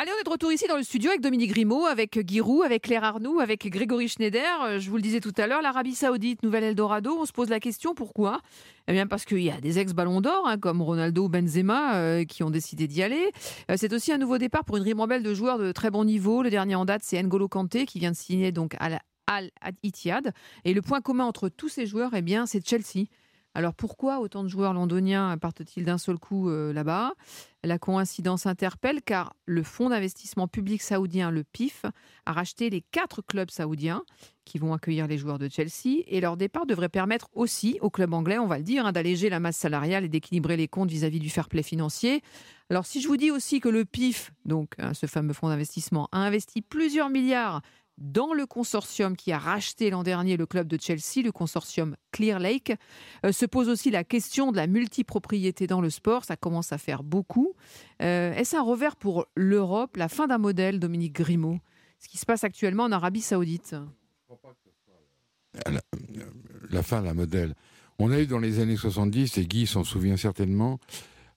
[0.00, 2.82] Allez, on est de retour ici dans le studio avec Dominique Grimaud, avec Giroud, avec
[2.82, 4.62] Claire Arnoux, avec Grégory Schneider.
[4.62, 7.18] Euh, je vous le disais tout à l'heure, l'Arabie Saoudite, Nouvelle Eldorado.
[7.18, 8.40] On se pose la question pourquoi?
[8.86, 12.44] Eh bien, parce qu'il y a des ex-ballons d'or, hein, comme Ronaldo Benzema, euh, qui
[12.44, 13.32] ont décidé d'y aller.
[13.72, 16.44] Euh, c'est aussi un nouveau départ pour une ribambelle de joueurs de très bon niveau.
[16.44, 19.50] Le dernier en date, c'est N'Golo Kanté, qui vient de signer donc à la Al
[19.82, 20.32] Ittihad.
[20.64, 23.06] Et le point commun entre tous ces joueurs, eh bien, c'est Chelsea.
[23.58, 27.14] Alors pourquoi autant de joueurs londoniens partent-ils d'un seul coup euh, là-bas?
[27.64, 31.84] La coïncidence interpelle car le fonds d'investissement public saoudien, le PIF,
[32.24, 34.04] a racheté les quatre clubs saoudiens
[34.44, 38.14] qui vont accueillir les joueurs de Chelsea et leur départ devrait permettre aussi au club
[38.14, 41.18] anglais, on va le dire, hein, d'alléger la masse salariale et d'équilibrer les comptes vis-à-vis
[41.18, 42.22] du fair play financier.
[42.70, 46.08] Alors si je vous dis aussi que le PIF, donc hein, ce fameux fonds d'investissement,
[46.12, 47.62] a investi plusieurs milliards
[47.98, 52.38] dans le consortium qui a racheté l'an dernier le club de Chelsea, le consortium Clear
[52.38, 52.72] Lake.
[53.26, 56.24] Euh, se pose aussi la question de la multipropriété dans le sport.
[56.24, 57.54] Ça commence à faire beaucoup.
[58.02, 61.58] Euh, est-ce un revers pour l'Europe, la fin d'un modèle, Dominique Grimaud?
[61.98, 63.74] Ce qui se passe actuellement en Arabie Saoudite
[66.70, 67.54] la, fin d'un modèle.
[67.98, 70.78] On a eu dans les années 70, et Guy s'en souvient certainement,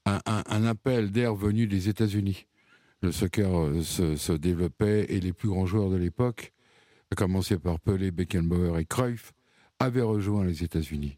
[0.05, 2.45] un appel d'air venu des États-Unis
[3.01, 6.53] le soccer euh, se, développait et les plus grands joueurs de l'époque,
[7.11, 9.33] à commencer par Pelé, Beckenbauer et Cruyff,
[9.79, 11.17] avaient rejoint les États-Unis.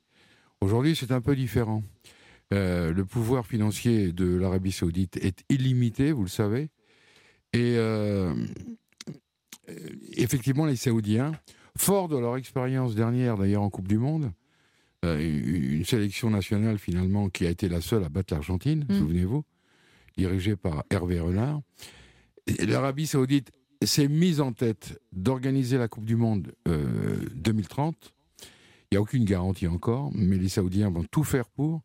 [0.61, 1.83] Aujourd'hui, c'est un peu différent.
[2.53, 6.69] Euh, le pouvoir financier de l'Arabie saoudite est illimité, vous le savez.
[7.51, 8.33] Et euh,
[10.13, 11.33] effectivement, les Saoudiens,
[11.77, 14.31] forts de leur expérience dernière d'ailleurs en Coupe du Monde,
[15.03, 18.99] une sélection nationale finalement qui a été la seule à battre l'Argentine, mmh.
[18.99, 19.43] souvenez-vous,
[20.17, 21.61] dirigé par Hervé Renard.
[22.59, 23.51] L'Arabie saoudite
[23.83, 27.95] s'est mise en tête d'organiser la Coupe du Monde 2030.
[27.95, 28.45] Euh,
[28.91, 31.81] Il n'y a aucune garantie encore, mais les Saoudiens vont tout faire pour.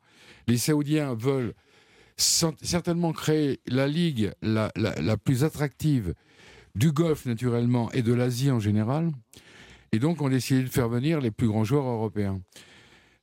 [0.47, 1.55] Les Saoudiens veulent
[2.17, 6.15] certainement créer la ligue la, la plus attractive
[6.75, 9.11] du Golfe naturellement et de l'Asie en général.
[9.93, 12.41] Et donc on a décidé de faire venir les plus grands joueurs européens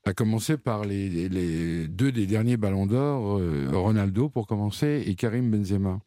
[0.06, 5.50] à commencer par les, deux des derniers ballons d'or, euh, Ronaldo pour commencer et Karim
[5.50, 6.00] Benzema.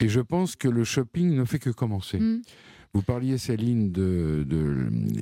[0.00, 2.18] Et je pense que le shopping ne fait que commencer.
[2.18, 2.42] Mm.
[2.94, 4.46] Vous parliez, Céline, de,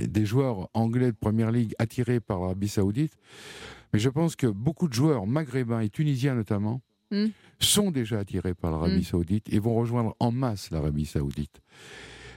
[0.07, 3.13] des joueurs anglais de Première Ligue attirés par l'Arabie Saoudite.
[3.93, 6.81] Mais je pense que beaucoup de joueurs maghrébins et tunisiens notamment
[7.11, 7.27] mm.
[7.59, 9.05] sont déjà attirés par l'Arabie mm.
[9.05, 11.61] Saoudite et vont rejoindre en masse l'Arabie Saoudite.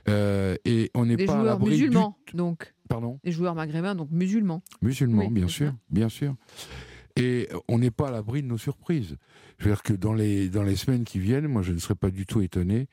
[0.07, 2.73] Euh, et on n'est pas à l'abri musulmans, donc.
[2.89, 4.63] Pardon Les joueurs maghrébins, donc musulmans.
[4.81, 6.35] Musulmans, bien sûr, bien sûr.
[7.15, 9.15] Et on n'est pas à l'abri de nos surprises.
[9.59, 11.95] Je veux dire que dans les, dans les semaines qui viennent, moi, je ne serais
[11.95, 12.87] pas du tout étonné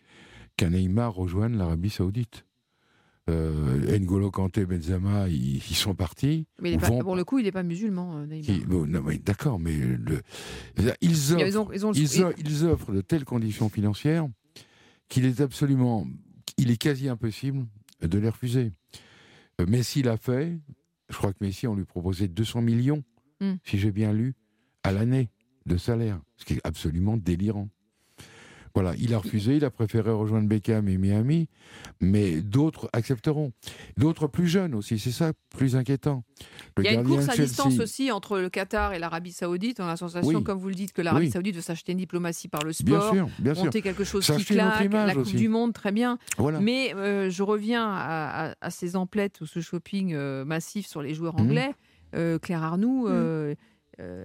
[0.57, 2.45] qu'un Neymar rejoigne l'Arabie Saoudite.
[3.29, 6.47] Euh, N'Golo Kanté, Benzema, ils, sont partis.
[6.61, 9.19] Mais pour le coup, il n'est pas musulman, euh, Neymar.
[9.25, 9.75] D'accord, mais
[11.01, 14.29] ils, offrent, ils, offrent de telles conditions financières
[15.09, 16.07] qu'il est absolument,
[16.59, 17.67] il est quasi impossible
[18.03, 18.73] de les refuser.
[19.61, 20.59] Euh, Messi l'a fait.
[21.09, 23.05] Je crois que Messi, on lui proposait 200 millions,
[23.41, 23.55] hmm.
[23.65, 24.35] si j'ai bien lu,
[24.83, 25.31] à l'année
[25.67, 27.69] de salaire, ce qui est absolument délirant.
[28.77, 31.49] Voilà, il a refusé, il a préféré rejoindre Beckham et Miami,
[32.03, 33.53] mais d'autres accepteront.
[33.97, 36.25] D'autres plus jeunes aussi, c'est ça plus inquiétant.
[36.77, 39.81] il y a une course à distance aussi entre le Qatar et l'Arabie Saoudite.
[39.81, 42.49] On a la sensation, comme vous le dites, que l'Arabie Saoudite veut s'acheter une diplomatie
[42.49, 45.73] par le sport, bien sûr, bien monter quelque chose qui claque, la Coupe du Monde,
[45.73, 46.19] très bien.
[46.61, 51.37] Mais euh, je reviens à, ces emplettes ou ce shopping euh, massif sur les joueurs
[51.37, 51.47] mhm.
[51.47, 51.71] anglais.
[52.15, 53.55] Euh, Claire Arnoux, mhm.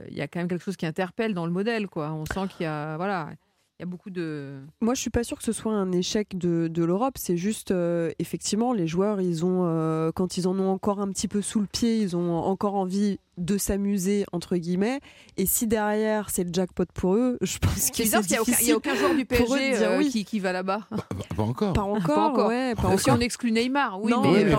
[0.10, 1.88] il y a quand même quelque chose qui interpelle dans le modèle.
[1.88, 2.12] Quoi.
[2.12, 2.98] On sent qu'il y a...
[2.98, 3.51] Voilà, il
[3.82, 4.62] y a beaucoup de.
[4.80, 7.18] Moi, je suis pas sûre que ce soit un échec de, de l'Europe.
[7.18, 11.10] C'est juste, euh, effectivement, les joueurs, ils ont, euh, quand ils en ont encore un
[11.10, 15.00] petit peu sous le pied, ils ont encore envie de s'amuser entre guillemets.
[15.38, 19.16] Et si derrière c'est le jackpot pour eux je pense qu'il n'y a, aucun joueur
[19.16, 20.82] du PSG euh, qui, qui, va là-bas.
[20.92, 21.06] Bah,
[21.36, 21.74] pas encore.
[21.74, 22.48] Pas encore, pas encore.
[22.50, 24.52] Ouais, pas si on exclut Neymar oui mais,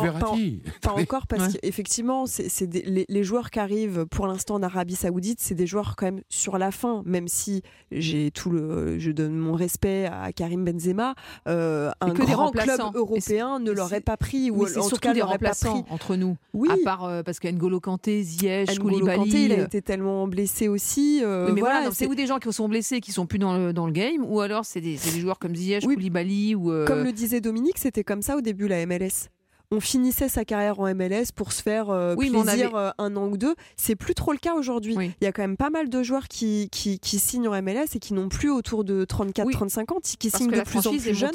[0.81, 2.67] pas, encore parce qu'effectivement c'est
[3.09, 6.59] les, joueurs qui arrivent pour l'instant en Arabie Saoudite c'est des joueurs quand même sur
[6.59, 11.15] la fin même si j'ai tout le je donne mon respect à Karim Benzema
[11.47, 15.23] euh, un que grand club européen ne l'aurait pas pris ou en tout cas des
[15.23, 16.69] remplaçants entre nous oui.
[16.71, 19.45] à part euh, parce qu'Engolo Kanté Ziyech Koulibaly.
[19.45, 21.21] il a été tellement blessé aussi.
[21.23, 23.73] Euh, mais voilà, c'est ou des gens qui sont blessés, qui sont plus dans le,
[23.73, 26.73] dans le game, ou alors c'est des, des, joueurs comme Ziyech, Koulibaly ou.
[26.73, 29.29] Euh, comme le disait Dominique, c'était comme ça au début la MLS
[29.73, 33.39] on finissait sa carrière en MLS pour se faire euh, plaisir euh, un an ou
[33.39, 33.55] deux.
[33.77, 34.95] C'est plus trop le cas aujourd'hui.
[34.99, 37.99] Il y a quand même pas mal de joueurs qui, qui, signent en MLS et
[37.99, 41.31] qui n'ont plus autour de 34-35 ans, qui signent de plus en plus jeunes.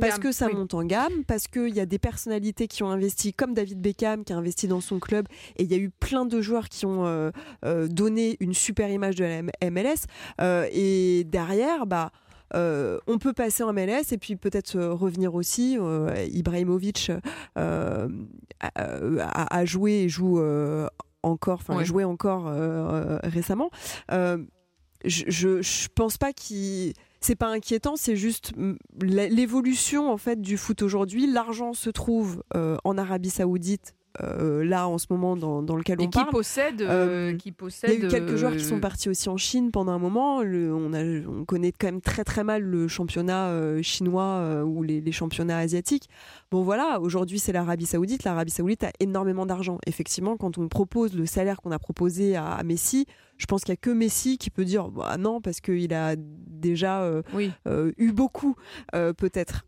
[0.00, 3.32] parce que ça monte en gamme, parce qu'il y a des personnalités qui ont investi,
[3.32, 5.26] comme David Beckham qui a investi dans son club,
[5.56, 9.16] et il y a eu plein de joueurs qui ont euh, donné une super image
[9.16, 10.06] de la MLS.
[10.70, 12.12] et derrière, bah
[12.52, 15.78] on peut passer en MLS et puis peut-être revenir aussi.
[16.32, 17.12] Ibrahimovic
[17.56, 18.08] a,
[18.60, 20.40] a, joué et joue
[21.22, 22.52] encore, enfin joué encore
[23.22, 23.70] récemment.
[24.10, 24.42] je,
[25.04, 28.52] je pense pas qu'il c'est pas inquiétant, c'est juste
[29.00, 31.26] l'évolution en fait du foot aujourd'hui.
[31.26, 36.04] L'argent se trouve en Arabie Saoudite euh, là en ce moment dans, dans lequel on
[36.04, 36.30] qui parle.
[36.30, 37.90] Possède, euh, euh, qui possède.
[37.92, 40.38] Il y a eu quelques joueurs qui sont partis aussi en Chine pendant un moment.
[40.38, 45.12] on, a, on connaît quand même très très mal le championnat chinois ou les, les,
[45.12, 46.08] championnats asiatiques.
[46.52, 48.22] Bon voilà, aujourd'hui c'est l'Arabie Saoudite.
[48.24, 49.78] L'Arabie Saoudite a énormément d'argent.
[49.86, 53.06] Effectivement, quand on propose le salaire qu'on a proposé à, Messi,
[53.36, 56.14] je pense qu'il n'y a que Messi qui peut dire bah, non parce qu'il a
[56.16, 57.10] déjà
[57.66, 58.54] eu beaucoup
[58.90, 59.64] peut-être.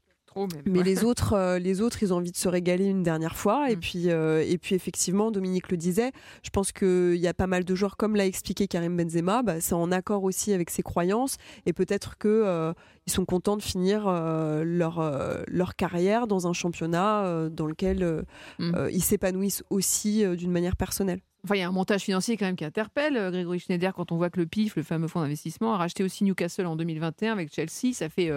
[0.66, 3.70] Mais les autres, euh, les autres, ils ont envie de se régaler une dernière fois.
[3.70, 3.80] Et mm.
[3.80, 6.12] puis, euh, et puis effectivement, Dominique le disait.
[6.42, 9.60] Je pense qu'il y a pas mal de joueurs, comme l'a expliqué Karim Benzema, bah,
[9.60, 11.36] c'est en accord aussi avec ses croyances.
[11.64, 12.72] Et peut-être que euh,
[13.06, 18.24] ils sont contents de finir leur leur carrière dans un championnat dans lequel
[18.58, 18.88] mm.
[18.90, 21.20] ils s'épanouissent aussi d'une manière personnelle.
[21.44, 23.14] Enfin, il y a un montage financier quand même qui interpelle.
[23.30, 26.24] Grégory Schneider, quand on voit que le PIF, le fameux fonds d'investissement, a racheté aussi
[26.24, 28.32] Newcastle en 2021 avec Chelsea, ça fait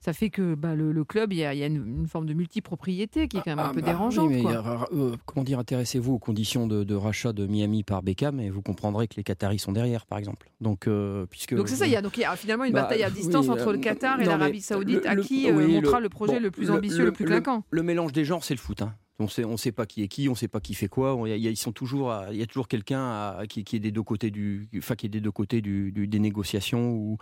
[0.00, 3.40] ça fait que bah, le, club, il y a, une, forme de multipropriété qui est
[3.40, 4.30] quand même un ah, peu bah dérangeante.
[4.30, 8.62] mais euh, comment dire, intéressez-vous aux conditions de, rachat de Miami par Beckham et vous
[8.62, 10.50] comprendrez que les Qataris sont derrière, par exemple.
[10.60, 12.72] Donc, euh, puisque donc c'est ça, il y a donc il y a finalement une
[12.72, 16.08] bah, bataille à distance entre le euh, Qatar et l'Arabie Saoudite, à qui montrera le,
[16.08, 17.64] projet le plus ambitieux, le, plus clinquant.
[17.70, 18.80] Le, mélange des genres, c'est le foot.
[18.80, 18.94] Hein.
[19.20, 21.16] On sait, on sait pas qui est qui, on sait pas qui fait quoi.
[21.26, 23.90] Il y a, ils sont toujours, il y a toujours quelqu'un qui, qui, est des
[23.90, 26.90] deux côtés du, enfin qui est des deux côtés du, des négociations.
[26.92, 27.18] Ou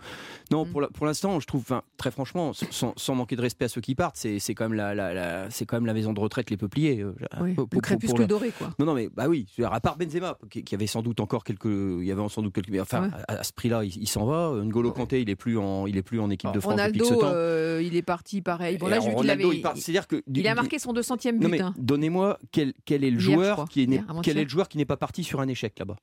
[0.51, 0.71] non, mm.
[0.71, 1.65] pour, pour l'instant, je trouve,
[1.97, 4.77] très franchement, sans, sans, manquer de respect à ceux qui partent, c'est, c'est quand même
[4.77, 7.01] la, la, c'est quand même la maison de retraite les peupliers.
[7.01, 8.71] Euh, oui, pour, le crépuscule doré, quoi.
[8.79, 12.05] Non, non, mais bah oui, à part Benzema, qui, avait sans doute encore quelques, il
[12.05, 14.53] y avait sans doute quelques, enfin, à, ce prix-là, il, s'en va.
[14.63, 17.09] N'Golo Kanté, il est plus en, il est plus en équipe de France Ronaldo, depuis
[17.09, 17.31] ce temps.
[17.33, 18.77] Euh, il est parti pareil.
[18.77, 21.61] Bon, là, Ronaldo, il, c'est-à-dire que il a marqué son 200e but.
[21.61, 21.73] Hein.
[21.77, 24.97] Donnez-moi quel quel, est le joueur qui n'est quel est le joueur qui n'est pas
[24.97, 25.97] parti sur un échec là-bas?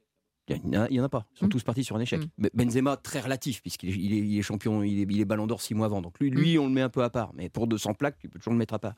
[0.48, 1.26] Il n'y en, a pas.
[1.34, 1.50] Ils sont mm.
[1.50, 2.20] tous partis sur un échec.
[2.38, 2.46] Mm.
[2.54, 5.74] Benzema, très relatif, puisqu'il est, il est, champion, il est, il est ballon d'or six
[5.74, 6.00] mois avant.
[6.02, 6.60] Donc lui, lui, mm.
[6.60, 7.32] on le met un peu à part.
[7.34, 8.94] Mais pour 200 plaques, tu peux toujours le mettre à part.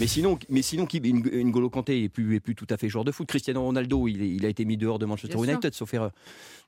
[0.00, 3.04] mais sinon, mais sinon une, Golo Kanté n'est plus, est plus tout à fait joueur
[3.04, 3.26] de foot.
[3.28, 6.12] Cristiano Ronaldo, il, il a été mis dehors de Manchester United, sauf erreur.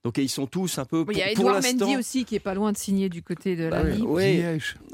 [0.05, 1.05] Donc ils sont tous un peu.
[1.11, 3.65] Il y a Edouard Mendy aussi qui est pas loin de signer du côté de
[3.65, 4.05] la bah, Ligue.
[4.07, 4.43] Oui.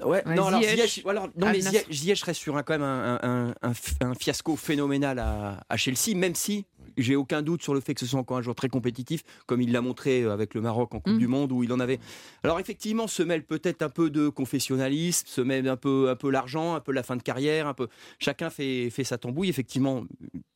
[0.05, 0.23] Ouais.
[0.27, 1.61] non, alors Ziyech, non, mais
[1.93, 6.35] Ziyech, reste sur un, quand même un, un, un, fiasco phénoménal à, à Chelsea, même
[6.35, 6.65] si
[6.97, 9.61] j'ai aucun doute sur le fait que ce soit encore un joueur très compétitif, comme
[9.61, 11.19] il l'a montré euh, avec le Maroc en Coupe mm.
[11.19, 11.99] du Monde, où il en avait.
[12.43, 16.31] Alors effectivement, se mêle peut-être un peu de confessionnalisme, se mêle un peu, un peu
[16.31, 17.89] l'argent, un peu la fin de carrière, un peu.
[18.19, 19.49] Chacun fait, fait sa tambouille.
[19.49, 20.05] Effectivement,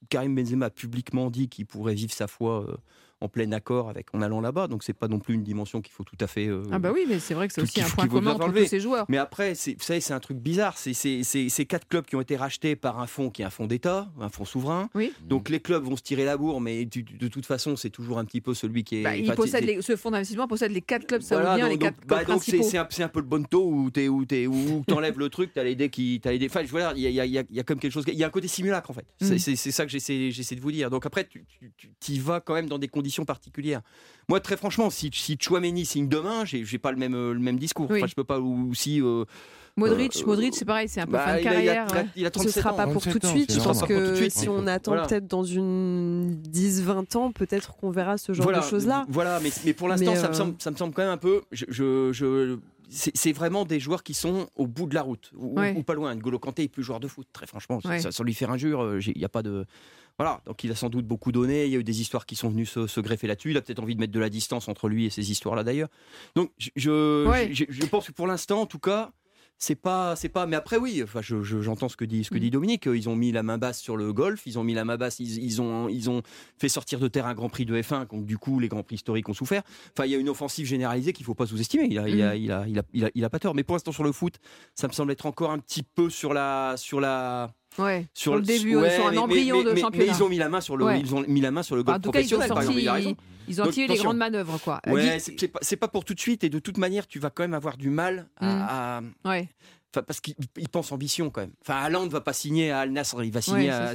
[0.08, 2.64] Karim Benzema a publiquement dit qu'il pourrait vivre sa foi.
[2.68, 2.76] Euh,
[3.20, 4.68] en plein accord avec en allant là-bas.
[4.68, 6.46] Donc c'est pas non plus une dimension qu'il faut tout à fait.
[6.46, 8.66] Euh, ah bah oui, mais c'est vrai que c'est aussi un point commun entre tous
[8.66, 9.06] ces joueurs.
[9.08, 10.76] Mais après, vous savez, c'est un truc bizarre.
[10.78, 13.66] C'est ces quatre clubs qui ont été rachetés par un fonds qui est un fonds
[13.66, 14.88] d'État, un fonds souverain.
[14.94, 15.12] Oui.
[15.22, 18.24] Donc les clubs vont se tirer la bourre, mais de toute façon, c'est toujours un
[18.24, 19.02] petit peu celui qui est.
[19.02, 22.00] Bah, il possède ce fonds d'investissement possède les quatre clubs saoudiens, voilà, donc, les quatre
[22.00, 25.18] donc, bah, donc c'est un, un, peu le bon taux où tu où où t'enlèves
[25.18, 26.46] le truc, t'as les dés qui, as les dés.
[26.46, 28.04] Enfin, voilà, il y a, y, a, y a comme quelque chose.
[28.06, 29.06] Il y a un côté simulacre en fait.
[29.20, 29.38] Mm.
[29.38, 30.90] C'est ça que j'essaie de vous dire.
[30.90, 31.44] Donc après, tu,
[32.00, 33.82] tu y vas quand même dans des conditions particulières.
[34.28, 37.88] Moi, très franchement, si, si Chouameni signe demain, j'ai pas le même, le même discours.
[37.90, 38.40] Enfin, je peux pas.
[38.40, 39.00] Ou si.
[39.00, 39.24] Euh,
[39.78, 41.86] Modric, euh, Modric c'est pareil, c'est un peu bah, fin de carrière.
[42.16, 43.52] Il a, Ce ne sera pas pour tout de suite.
[43.52, 48.32] Je pense que si on attend peut-être dans une 10-20 ans, peut-être qu'on verra ce
[48.32, 49.06] genre de choses-là.
[49.08, 51.16] Voilà, mais, mais pour l'instant, ça, me euh, semble, ça me semble quand même un
[51.16, 51.42] peu.
[51.52, 51.64] Je,
[52.12, 52.58] je,
[52.90, 56.14] c'est vraiment des joueurs qui sont au bout de la route, ou, pas loin.
[56.14, 57.80] N'Golo Kanté est plus joueur de foot, très franchement.
[57.80, 59.64] Sans lui faire injure, il n'y a pas de.
[60.18, 61.66] Voilà, donc il a sans doute beaucoup donné.
[61.66, 63.52] Il y a eu des histoires qui sont venues se, greffer là-dessus.
[63.52, 65.88] Il a peut-être envie de mettre de la distance entre lui et ces histoires-là d'ailleurs.
[66.34, 69.12] Donc je, je, pense que pour l'instant, en tout cas,
[69.58, 72.40] c'est pas c'est pas mais après oui enfin j'entends ce que dit ce que mm.
[72.40, 74.84] dit Dominique ils ont mis la main basse sur le golf ils ont mis la
[74.84, 76.22] main basse ils, ont ils ont
[76.58, 78.94] fait sortir de terre un Grand Prix de F1 donc du coup les grands prix
[78.94, 81.98] historiques ont souffert enfin il y a une offensive généralisée qu'il faut pas sous-estimer il
[81.98, 82.38] a, il, a, mm.
[82.38, 84.12] il, a, il, a, il, a, il a pas tort mais pour l'instant sur le
[84.12, 84.38] foot
[84.76, 88.42] ça me semble être encore un petit peu sur la sur la Ouais, sur, le
[88.42, 90.06] début, sur un embryon de championnat.
[90.06, 91.82] Mais ils ont mis la main sur le, ils ont mis la main sur le
[91.82, 92.48] golf professionnel.
[92.48, 93.16] par exemple, il a raison.
[93.48, 94.80] Ils ont tiré les grandes manœuvres, quoi.
[94.86, 97.42] Ouais, c'est pas, pas, pour tout de suite, et de toute manière, tu vas quand
[97.42, 99.00] même avoir du mal à.
[99.00, 99.28] Mm.
[99.28, 99.48] Ouais.
[99.94, 100.34] Enfin, parce qu'il
[100.70, 101.52] pense ambition quand même.
[101.62, 103.94] Enfin, ne va pas signer à Al Nasr, il va signer à.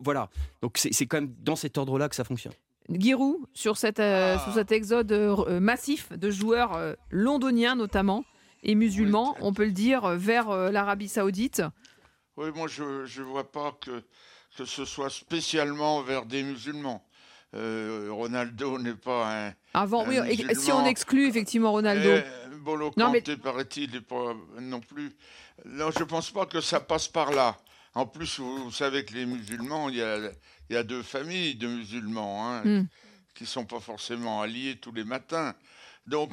[0.00, 0.28] Voilà.
[0.62, 2.54] Donc c'est quand même dans cet ordre-là que ça fonctionne.
[2.90, 8.24] Giroud, sur, cette, euh, sur cet exode euh, massif de joueurs euh, londoniens notamment
[8.64, 11.62] et musulmans, on peut le dire, vers l'Arabie Saoudite.
[12.36, 14.02] Oui, moi je ne vois pas que,
[14.56, 17.06] que ce soit spécialement vers des musulmans.
[17.54, 19.54] Ronaldo n'est pas un.
[19.74, 20.16] Avant, oui,
[20.54, 22.22] si on exclut effectivement Ronaldo.
[22.62, 25.12] Bolo Kanté, paraît-il, n'est pas non plus.
[25.64, 27.56] Non, je ne pense pas que ça passe par là.
[27.94, 30.18] En plus, vous, savez que les musulmans, il y a,
[30.70, 32.86] il y a deux familles de musulmans hein, hmm.
[33.34, 35.54] qui ne sont pas forcément alliés tous les matins.
[36.06, 36.30] Donc,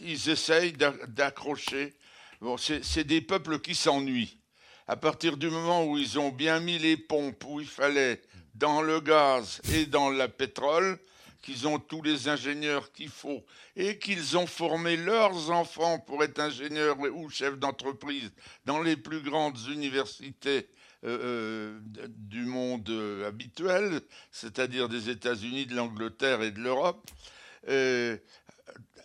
[0.00, 1.94] ils essayent d'accrocher.
[2.40, 4.38] Bon, c'est des peuples qui s'ennuient.
[4.86, 8.20] À partir du moment où ils ont bien mis les pompes où il fallait,
[8.54, 10.98] dans le gaz et dans le pétrole,
[11.42, 13.44] qu'ils ont tous les ingénieurs qu'il faut
[13.76, 18.32] et qu'ils ont formé leurs enfants pour être ingénieurs ou chefs d'entreprise
[18.64, 20.68] dans les plus grandes universités
[21.04, 24.00] euh, euh, du monde euh, habituel,
[24.30, 27.10] c'est-à-dire des États-Unis, de l'Angleterre et de l'Europe,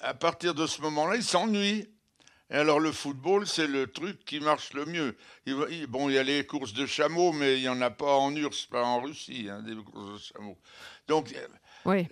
[0.02, 1.90] à partir de ce moment-là, ils s'ennuient.
[2.52, 5.16] Et alors le football, c'est le truc qui marche le mieux.
[5.88, 8.36] bon, il y a les courses de chameaux, mais il n'y en a pas en
[8.36, 10.58] URSS, pas en Russie, hein, des courses de chameaux.
[11.08, 11.36] Donc,
[11.86, 12.08] oui.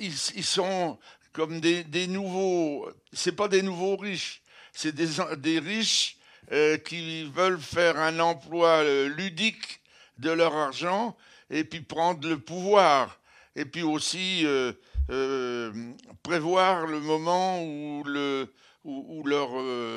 [0.00, 0.98] ils, sont
[1.32, 2.90] comme des, des nouveaux...
[3.12, 6.18] C'est pas des nouveaux riches, c'est des, des riches
[6.50, 9.80] euh, qui veulent faire un emploi euh, ludique
[10.18, 11.16] de leur argent
[11.50, 13.20] et puis prendre le pouvoir.
[13.54, 14.72] Et puis aussi euh,
[16.22, 18.52] prévoir le moment où, le,
[18.84, 19.50] où, leur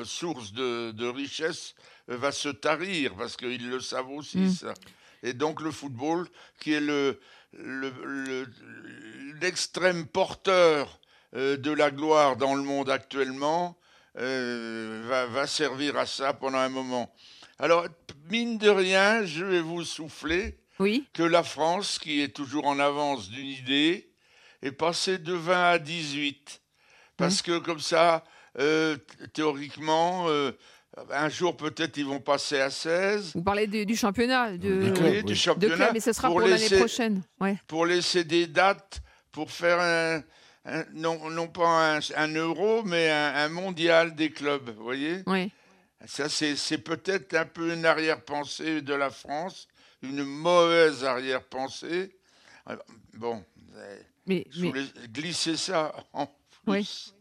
[0.05, 1.75] source de, richesse
[2.07, 4.51] va se tarir, parce qu'ils le savent aussi, mm.
[4.51, 4.73] ça.
[5.23, 6.27] Et donc le football,
[6.59, 7.19] qui est le,
[9.41, 10.99] l'extrême porteur
[11.33, 13.77] de la gloire dans le monde actuellement,
[14.17, 17.13] euh, va, va, servir à ça pendant un moment.
[17.59, 17.85] Alors,
[18.29, 21.05] mine de rien, je vais vous souffler oui.
[21.13, 24.09] que la France, qui est toujours en avance d'une idée,
[24.61, 26.61] est passée de 20 à 18.
[27.17, 28.23] Parce que comme ça,
[28.59, 28.97] euh,
[29.33, 30.51] théoriquement, euh,
[31.11, 33.33] un jour peut-être ils vont passer à 16.
[33.35, 35.91] Vous parlez du, championnat de, oui, du championnat.
[35.93, 37.21] mais ce sera pour, l'année prochaine.
[37.39, 37.57] Ouais.
[37.67, 40.23] Pour laisser des dates, pour faire un,
[40.93, 45.21] non, non pas un, euro, mais un, mondial des clubs, vous voyez?
[45.27, 45.51] Oui.
[46.07, 49.67] Ça, c'est peut-être un peu une arrière-pensée de la France,
[50.01, 52.15] une mauvaise arrière-pensée.
[53.13, 53.43] Bon,
[54.25, 54.45] mais,
[55.11, 56.35] glisser ça en plus.
[56.67, 57.13] Oui,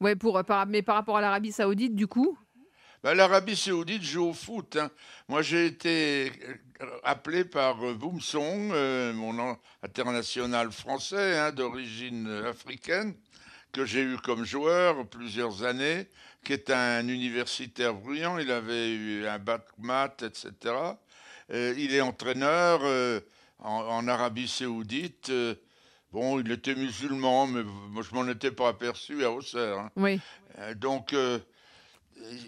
[0.00, 2.38] ouais, pour, par, mais par rapport à l'Arabie Saoudite, du coup
[3.02, 4.76] bah, L'Arabie Saoudite joue au foot.
[4.76, 4.90] Hein.
[5.28, 6.32] Moi, j'ai été
[7.04, 13.14] appelé par euh, Boumsong, euh, mon international français hein, d'origine africaine,
[13.72, 16.08] que j'ai eu comme joueur plusieurs années,
[16.44, 18.38] qui est un universitaire bruyant.
[18.38, 20.74] Il avait eu un bac maths, etc.
[21.52, 22.80] Euh, il est entraîneur
[23.58, 25.30] en, Arabie Saoudite.
[26.16, 29.78] Bon, il était musulman, mais moi, je m'en étais pas aperçu à Auxerre.
[29.78, 29.90] Hein.
[29.96, 30.18] Oui.
[30.76, 31.14] donc,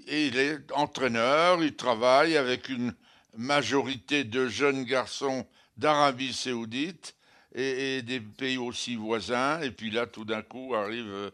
[0.08, 2.94] il est entraîneur, il travaille avec une
[3.36, 5.46] majorité de jeunes garçons
[5.76, 7.14] d'Arabie saoudite
[7.54, 9.60] et, des pays aussi voisins.
[9.60, 11.30] Et puis là, tout d'un coup, arrive euh,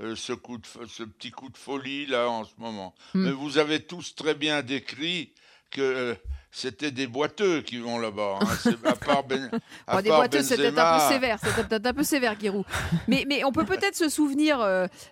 [0.00, 2.94] euh, ce, coup de, ce petit coup de folie, là, en ce moment.
[3.14, 3.24] Hmm.
[3.24, 5.32] Mais vous avez tous très bien décrit
[5.70, 6.14] que euh,
[6.58, 8.38] c'était des boiteux qui vont là-bas.
[8.40, 8.70] Hein.
[8.84, 9.50] À part, ben,
[10.02, 12.64] des boiteux, c'était un peu sévère, c'était peut-être un peu sévère, Giroud.
[13.08, 14.58] Mais, mais on peut peut-être se souvenir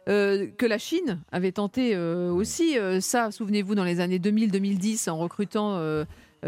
[0.07, 6.05] que la Chine avait tenté aussi ça, souvenez-vous, dans les années 2000-2010, en recrutant euh,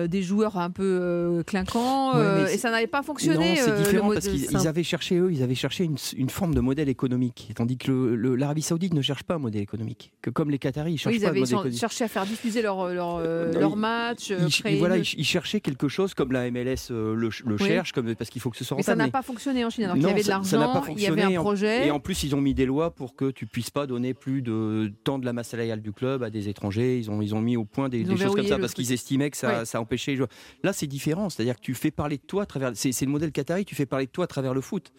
[0.09, 3.57] des joueurs un peu euh, clinquants euh, et ça n'avait pas fonctionné.
[3.57, 6.61] Non, c'est différent parce qu'ils avaient cherché eux, ils avaient cherché une, une forme de
[6.61, 10.13] modèle économique, tandis que l'Arabie Saoudite ne cherche pas un modèle économique.
[10.23, 11.79] Que comme les Qataris, ils cherchent pas un modèle économique.
[11.79, 14.31] Cherchaient à faire diffuser leur leur, leur match.
[14.31, 18.51] Ils, voilà, ils, cherchaient quelque chose comme la MLS le, cherche, comme parce qu'il faut
[18.51, 18.99] que ce soit rentable.
[18.99, 19.85] Mais ça n'a pas fonctionné en Chine.
[19.85, 21.87] Alors il y avait de l'argent, il y avait un projet.
[21.87, 24.43] Et en plus, ils ont mis des lois pour que tu puisses pas donner plus
[24.43, 26.99] de temps de la masse salariale du club à des étrangers.
[26.99, 29.37] Ils ont ils ont mis au point des, choses comme ça parce qu'ils estimaient que
[29.37, 30.29] ça, ça les joueurs.
[30.63, 31.31] Là, c'est différent.
[31.31, 32.73] C'est-à-dire que tu fais parler de toi à travers.
[32.75, 34.93] C'est le modèle qatari, tu fais parler de toi à travers le foot.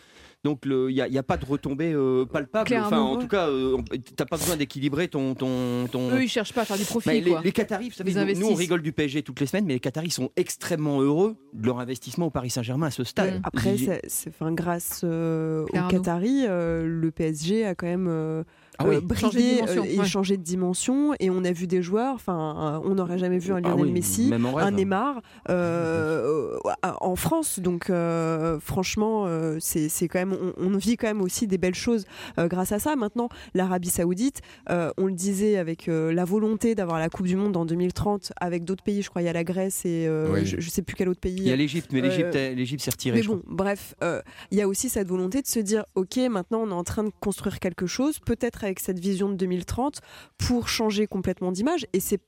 [0.43, 2.73] Donc il n'y a, pas de retombée euh, palpable.
[2.75, 6.29] Enfin, en tout cas, euh, tu n'as pas besoin d'équilibrer ton, ton, ton, Eux, ils
[6.29, 7.21] cherchent pas à faire du profit.
[7.21, 9.79] Les, les, Qataris, vous savez, nous, on rigole du PSG toutes les semaines, mais les
[9.79, 13.41] Qataris sont extrêmement heureux de leur investissement au Paris Saint-Germain à ce stade.
[13.43, 13.75] Après,
[14.07, 18.45] c'est, grâce euh, aux Qataris, le PSG a quand même
[18.79, 21.13] ah oui, euh, et changer de dimension.
[21.19, 24.31] Et on a vu des joueurs, enfin, on n'aurait jamais vu un ah Lionel Messi,
[24.33, 26.57] un Neymar euh,
[27.01, 27.59] en France.
[27.59, 29.27] Donc, euh, franchement,
[29.59, 32.05] c'est quand même, on, vit quand même aussi des belles choses
[32.37, 32.95] grâce à ça.
[32.95, 37.65] Maintenant, l'Arabie Saoudite, on le disait avec la volonté d'avoir la Coupe du Monde en
[37.65, 39.01] 2030 avec d'autres pays.
[39.01, 40.05] Je crois il y a la Grèce et
[40.43, 41.37] je, ne sais plus quel autre pays.
[41.37, 43.19] Il y a l'Égypte, mais l'Égypte s'est retirée.
[43.19, 43.95] Mais bon, bref,
[44.51, 47.03] il y a aussi cette volonté de se dire, ok, maintenant on est en train
[47.03, 50.01] de construire quelque chose, peut-être avec cette vision de 2030
[50.37, 51.87] pour changer complètement d'image.
[51.93, 52.19] Et c'est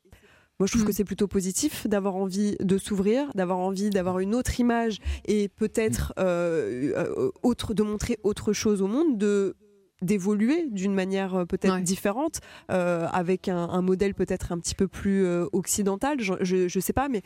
[0.60, 0.96] Moi, je trouve que mm.
[0.96, 6.13] c'est plutôt positif d'avoir envie de s'ouvrir, d'avoir envie d'avoir une autre image et peut-être
[6.19, 9.55] euh, euh, autre, de montrer autre chose au monde, de
[10.01, 16.18] d'évoluer d'une manière euh, peut-être différente, avec un, modèle peut-être un petit peu plus occidental.
[16.20, 17.22] Je, ne sais pas, mais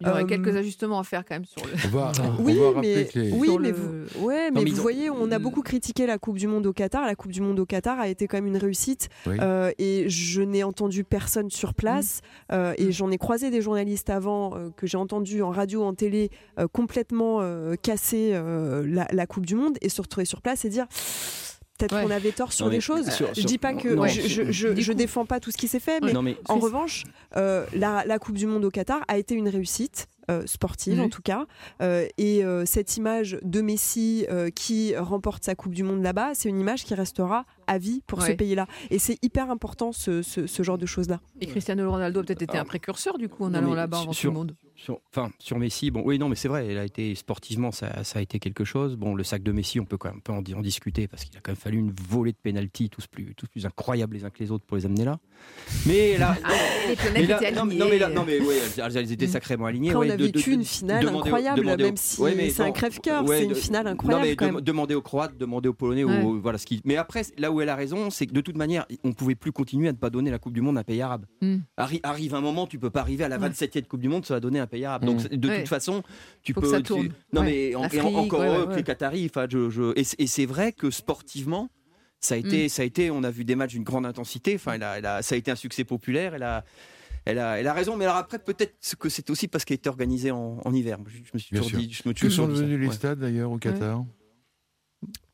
[0.00, 1.72] il y aurait quelques ajustements à faire quand même sur le.
[2.42, 6.38] oui, mais, oui, mais, vous, ouais, mais vous voyez, on a beaucoup critiqué la Coupe
[6.38, 7.04] du Monde au Qatar.
[7.04, 9.08] La Coupe du Monde au Qatar a été quand même une réussite.
[9.26, 12.20] Euh, et je n'ai entendu personne sur place.
[12.50, 12.52] Mm.
[12.54, 12.92] Euh, et mm.
[12.92, 16.30] j'en ai croisé des journalistes avant euh, que j'ai entendu en radio, en télé,
[16.72, 17.40] complètement
[17.82, 20.86] casser la, la, Coupe du Monde et se retrouver sur place et dire
[21.78, 23.08] Peut-être qu'on avait tort sur des choses.
[23.36, 26.58] je dis pas que je, je, défends pas tout ce qui s'est fait, mais, en
[26.58, 27.04] revanche,
[27.36, 30.08] euh, la, la, Coupe du Monde au Qatar a été une réussite.
[30.30, 31.44] Euh, sportive en tout cas.
[31.82, 36.58] Euh, et cette image de Messi qui remporte sa Coupe du Monde là-bas, c'est une
[36.58, 38.66] image qui restera à vie pour ce pays-là.
[38.90, 41.20] Et c'est hyper important ce, ce, genre de choses-là.
[41.42, 44.26] Et Cristiano Ronaldo a peut-être été un précurseur du coup en allant là-bas avant tout
[44.28, 44.56] le monde.
[44.76, 48.02] Sur, enfin, sur Messi, bon, oui, non, mais c'est vrai, elle a été sportivement, ça,
[48.02, 48.96] ça, a été quelque chose.
[48.96, 51.36] Bon, le sac de Messi, on peut quand même pas en, en, discuter parce qu'il
[51.36, 54.30] a quand même fallu une volée de pénalty, tous plus, tous plus incroyables les uns
[54.30, 55.20] que les autres pour les amener là.
[55.86, 56.50] Mais là, ah,
[57.14, 59.90] les là, non, non, mais là, non, mais ouais, elles étaient sacrément alignées.
[59.90, 63.86] Après, on a vécu une finale incroyable, même si c'est un crève-cœur, c'est une finale
[63.86, 64.36] incroyable.
[64.40, 66.80] Non, mais demander aux Croates, demander aux Polonais, voilà ce qui.
[66.84, 69.52] Mais après, là où elle a raison, c'est que de toute manière, on pouvait plus
[69.52, 71.26] continuer à ne pas donner la Coupe du Monde à un pays arabe.
[71.40, 71.58] Mm.
[71.76, 74.40] arrive un moment, tu peux pas arriver à la 27e Coupe du Monde, ça va
[74.40, 74.60] donner
[75.00, 76.02] Donc mm de toute façon,
[76.42, 76.82] tu peux.
[77.32, 79.30] Non, mais encore heureux que les Qataris.
[79.50, 81.68] Je, Et, c'est vrai que sportivement,
[82.20, 82.68] ça a été, mm.
[82.68, 84.54] ça a été, on a vu des matchs d'une grande intensité.
[84.54, 84.78] Enfin,
[85.22, 86.34] ça a été un succès populaire.
[86.34, 86.64] Elle a,
[87.24, 89.88] elle a, elle a raison, mais alors après, peut-être que c'est aussi parce qu'elle était
[89.88, 90.98] organisée en, en, hiver.
[91.06, 91.92] Je, me suis toujours dit.
[91.92, 94.04] Je me que sont devenus les stades d'ailleurs au Qatar?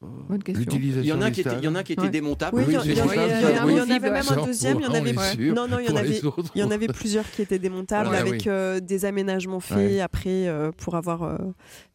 [0.03, 2.57] Il y en a qui étaient, il y en a qui étaient démontables.
[2.57, 4.79] Oui, il y, en avait même un deuxième.
[4.79, 5.13] Il y en avait,
[5.53, 6.21] non, non, il y en avait,
[6.55, 10.73] il y en avait plusieurs qui étaient démontables avec euh, des aménagements faits après euh,
[10.73, 11.37] pour avoir euh,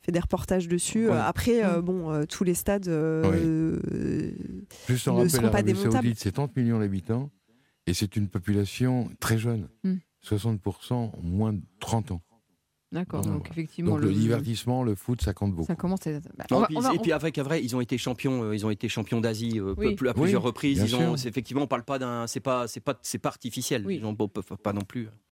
[0.01, 1.10] fait des reportages dessus.
[1.10, 1.82] Après, mm.
[1.82, 3.79] bon, tous les stades ne
[4.98, 6.13] sont pas démontables.
[6.15, 7.32] C'est 30 millions d'habitants
[7.88, 9.67] et c'est une population très jeune.
[10.24, 10.60] 60%
[10.93, 11.12] mm.
[11.23, 12.21] moins de 30 ans.
[12.91, 13.98] D'accord, donc effectivement.
[13.98, 15.67] le, divertissement, le foot, ça compte beaucoup.
[15.67, 16.00] Ça commence.
[16.38, 19.60] Bah, et puis avec, vrai, ils ont été champions, euh, ils ont été champions d'Asie
[19.60, 19.74] euh,
[20.08, 20.82] à plusieurs reprises.
[20.82, 23.86] Ils ont, effectivement, on parle pas d'un, c'est pas, c'est pas, c'est pas artificiel.
[23.89, 25.10] Ils n'ont pas non plus.